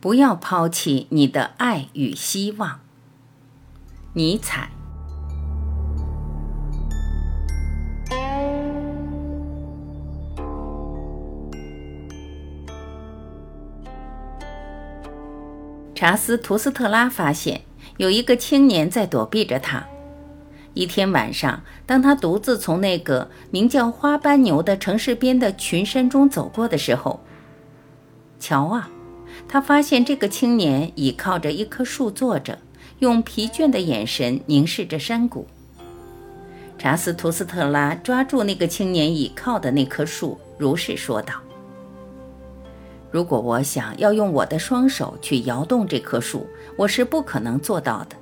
[0.00, 2.80] 不要抛弃你的爱与希望。
[4.14, 4.70] 尼采。
[15.94, 17.62] 查斯图斯特拉发现
[17.96, 19.84] 有一个青年在躲避着他。
[20.74, 27.18] 一天晚上，当他独自从那个名叫花斑牛的城市边的群山中走过的时候，
[28.38, 28.88] 瞧啊，
[29.48, 32.58] 他发现这个青年倚靠着一棵树坐着，
[32.98, 35.46] 用疲倦的眼神凝视着山谷。
[36.76, 41.34] 查斯图斯特拉抓住那个青年倚靠的那棵树，如是说道。
[43.10, 46.46] 如果我想要用我的双手去摇动这棵树，
[46.76, 48.16] 我是不可能做到的。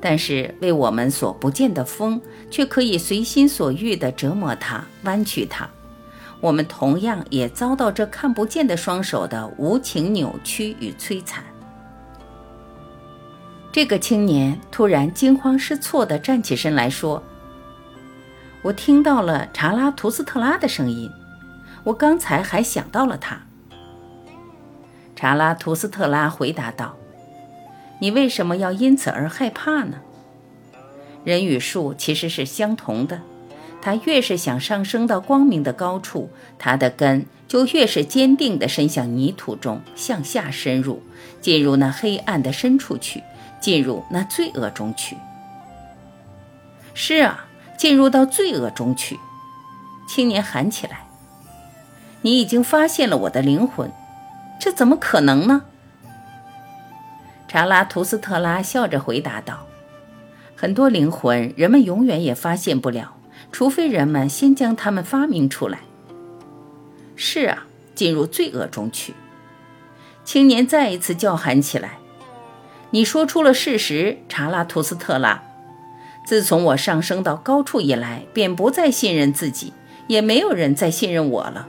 [0.00, 5.66] 但是为我们所不见的风，却可以随心所欲地折磨它、弯曲它。
[6.42, 11.44] 我们同样也遭到这看不见的双手的无情扭曲与摧残。
[13.70, 17.22] 这个青年突然惊慌失措地站起身来说
[18.60, 21.08] ：“我听到了查拉图斯特拉的声音，
[21.84, 23.42] 我刚才还想到了他。”
[25.14, 26.96] 查拉图斯特拉回答道
[28.00, 30.00] ：“你为什么要因此而害怕呢？
[31.22, 33.20] 人与树其实是相同的，
[33.82, 41.02] 他越是想上升到光明的高处，他的根就越是坚定地伸向泥土中，向下深入，
[41.40, 43.22] 进入那黑暗的深处去，
[43.60, 45.16] 进入那罪恶中去。
[46.94, 49.18] 是啊，进入到罪恶中去。”
[50.08, 51.06] 青年喊起来
[52.22, 53.90] ：“你已经发现了我的灵魂。”
[54.60, 55.62] 这怎么可能呢？
[57.48, 59.66] 查拉图斯特拉笑着回答道
[60.54, 63.14] ：“很多灵魂，人们永远也发现不了，
[63.50, 65.80] 除非人们先将它们发明出来。”
[67.16, 69.14] 是啊，进入罪恶中去。
[70.24, 71.98] 青年再一次叫喊起来
[72.90, 75.42] ：“你说出了事实，查拉图斯特拉。
[76.24, 79.72] 自从我上升到高处以来，便不再信任自己，
[80.06, 81.66] 也没有人再信任我了。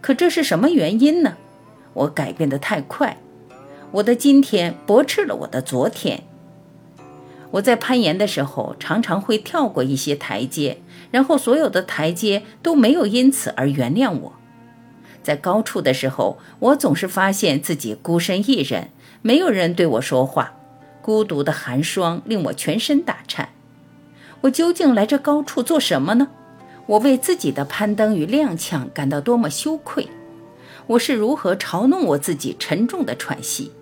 [0.00, 1.36] 可这是什么原因呢？”
[1.92, 3.16] 我改变得太快，
[3.90, 6.22] 我的今天驳斥了我的昨天。
[7.52, 10.80] 我在攀岩的时候，常常会跳过一些台阶，
[11.10, 14.32] 然后所有的台阶都没有因此而原谅我。
[15.22, 18.90] 在高处的时候，我总是发现自己孤身一人，
[19.22, 20.54] 没有人对我说话，
[21.02, 23.50] 孤独的寒霜令我全身打颤。
[24.42, 26.28] 我究竟来这高处做什么呢？
[26.86, 30.08] 我为自己的攀登与踉跄感到多么羞愧！
[30.86, 33.72] 我是如何嘲弄我自己沉重的喘息？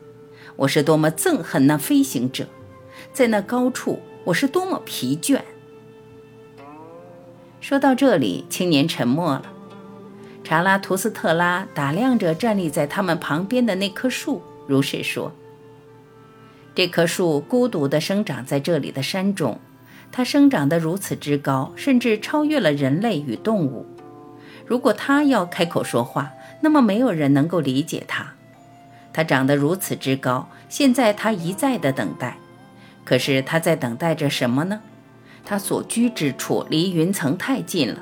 [0.57, 2.49] 我是多么憎恨那飞行者，
[3.13, 5.41] 在那高处，我是多么疲倦。
[7.61, 9.53] 说到这里，青年沉默了。
[10.45, 15.33] 查拉图斯特拉打量着站立在他们旁边的那棵树，如是说
[16.75, 19.59] ：“这棵树孤独地生长在这里的山中，
[20.11, 23.85] 它生长得如此之高，甚至超越了人类与动物。
[24.65, 26.33] 如果它要开口说话，
[26.63, 28.35] 那么没有人能够理解它。
[29.13, 32.39] 它长得如此之高，现在它一再的等待，
[33.09, 34.81] 可是他在等待着什么呢？
[35.43, 38.01] 他所居之处离云层太近了，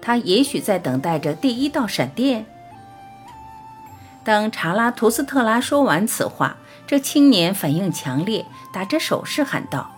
[0.00, 2.46] 他也许在等待着第一道闪电。
[4.24, 6.56] 当查拉图斯特拉说完此话，
[6.86, 9.90] 这青年反应强烈，打着手势喊道：“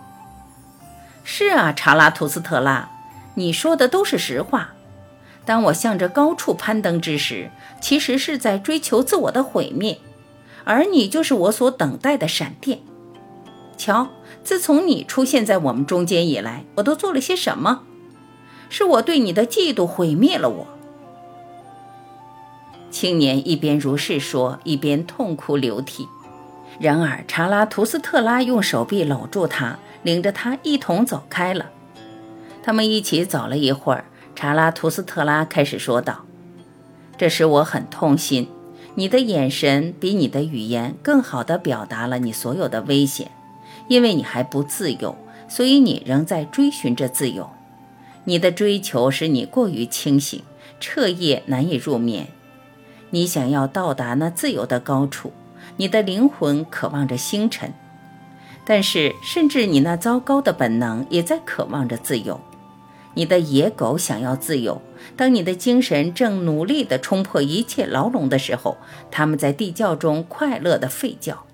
[1.22, 2.88] 是啊，查拉图斯特拉，
[3.34, 4.70] 你说的都是实话。”
[5.46, 10.00] 当我向着高处攀登之时，其实是在追求自我的毁灭，
[10.64, 12.80] 而你就是我所等待的闪电。
[13.78, 14.08] 瞧，
[14.44, 17.84] 自从你出现在我们中间以来，我都做了些什么？
[18.68, 20.66] 是我对你的嫉妒毁灭了我。
[22.90, 26.06] 青年一边如是说，一边痛哭流涕。
[26.80, 31.70] 然而，查拉图斯特拉用手臂搂住他，领着他一同走开了。
[32.62, 34.04] 他们一起走了一会儿。
[34.34, 36.24] 查拉图斯特拉开始说道
[37.18, 38.48] ：“这使我很痛心。
[38.94, 43.32] 你的眼神比你的语言更好地表达了你所有的危险，
[43.88, 45.16] 因为你还不自由，
[45.48, 47.50] 所以你仍在追寻着自由。
[48.24, 50.42] 你的追求使你过于清醒，
[50.78, 52.28] 彻夜难以入眠。
[53.10, 55.32] 你想要到达那自由的高处，
[55.78, 57.72] 你的灵魂渴望着星辰，
[58.66, 62.40] 但是甚至你那糟糕的本能也在渴望着自由。”
[63.14, 64.80] 你的野狗想要自由。
[65.16, 68.76] 当你的精神正努力地冲破一切牢笼的时候，
[69.10, 71.47] 他们在地窖中快乐地吠叫。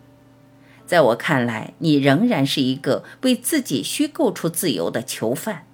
[0.87, 5.65] 在我看来，你仍然是一个为自己虚构出自由的囚犯。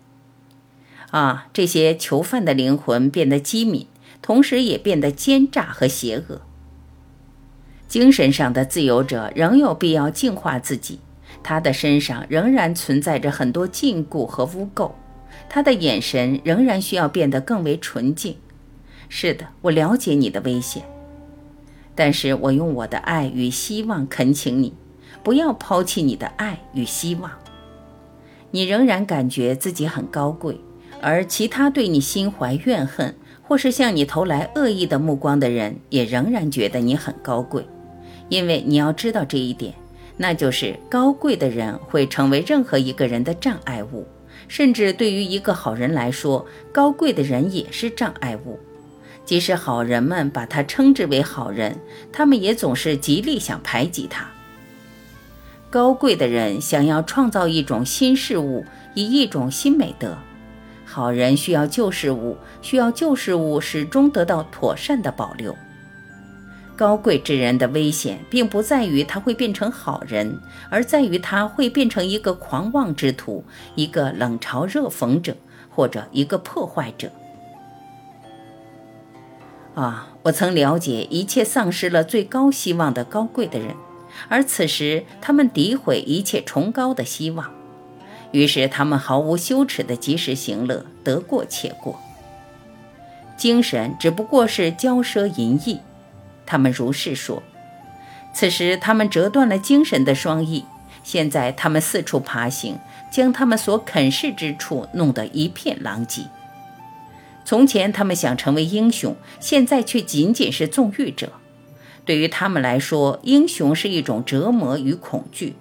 [1.11, 3.89] 啊，这些囚犯的灵魂变得机敏，
[4.23, 6.43] 同时也变得奸诈和邪恶。
[7.89, 11.01] 精神上的自由者仍有必要净化自己，
[11.43, 14.93] 他的身上仍然存在着很多禁锢和污垢，
[15.49, 18.37] 他的眼神仍然需要变得更为纯净。
[19.09, 20.85] 是的，我了解你的危险，
[21.97, 24.73] 但是我用我的爱与希望恳请你，
[25.23, 27.31] 不要抛弃你的爱与希望。
[28.51, 30.61] 你仍然感觉自己很高贵，
[31.01, 37.65] 而其他对你心怀怨恨或是向你投来恶意的目光的人，也仍然觉得你很高贵。
[38.29, 39.75] 因为你要知道这一点，
[40.17, 44.07] 那就是高贵的人会成为任何一个人的障碍物，
[44.49, 48.59] 甚至对于一个好人来说，高贵的人也是障碍物。
[49.25, 51.77] 即使好人们把他称之为好人，
[52.13, 54.29] 他们也总是极力想排挤他。
[55.71, 58.65] 高贵的人想要创造一种新事物，
[58.95, 60.17] 以一种新美德；
[60.85, 65.55] 好人需要旧事物，需要旧事物始终得到妥善的保留。
[66.75, 70.41] 高贵之人的危险，并不在于他会变成好人，
[70.71, 73.45] 而在于他会变成一个狂妄之徒，
[73.77, 75.37] 一个冷嘲热讽者，
[75.69, 77.13] 或者一个破坏者。
[79.75, 83.77] 啊，我曾了解一切丧失了最高希望的高贵的人，
[84.29, 87.51] 而此时他们诋毁一切崇高的希望，
[88.33, 91.99] 于是他们毫无羞耻地及时行乐，得过且过。
[93.37, 95.81] 精神只不过是骄奢淫逸。
[96.45, 97.43] 他们如是说。
[98.33, 100.65] 此时，他们折断了精神的双翼。
[101.03, 102.79] 现在，他们四处爬行，
[103.11, 106.23] 将他们所啃噬之处弄得一片狼藉。
[107.45, 111.33] 从前，他们想成为英雄，现在却仅仅是纵欲者。
[112.11, 115.55] 对于他们来说，英雄是一种折磨与恐惧。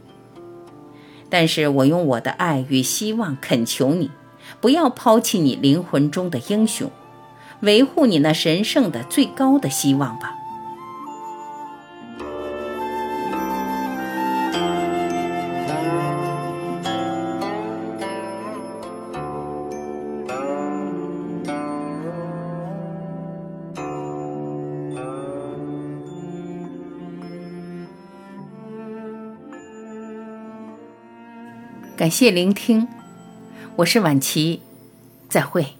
[1.30, 4.10] 但是我用我的爱与希望恳求你，
[4.60, 6.90] 不要抛弃你灵魂中的英雄，
[7.60, 10.39] 维护你那神圣的最高的希望吧。
[32.00, 32.88] 感谢聆听，
[33.75, 34.62] 我是婉琪，
[35.28, 35.79] 再会。